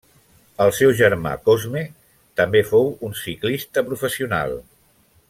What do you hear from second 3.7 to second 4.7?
professional.